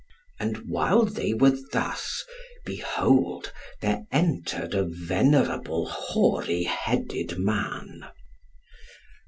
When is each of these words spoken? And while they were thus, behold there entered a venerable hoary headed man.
And 0.39 0.67
while 0.67 1.05
they 1.05 1.31
were 1.35 1.55
thus, 1.71 2.25
behold 2.65 3.53
there 3.81 4.07
entered 4.11 4.73
a 4.73 4.83
venerable 4.89 5.85
hoary 5.87 6.63
headed 6.63 7.37
man. 7.37 8.07